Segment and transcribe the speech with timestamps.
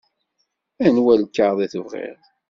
[0.85, 2.19] Anwa lkaɣeḍ i tebɣiḍ?